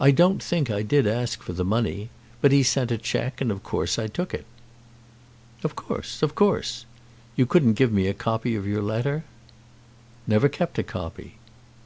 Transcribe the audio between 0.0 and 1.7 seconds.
I don't think I did ask for the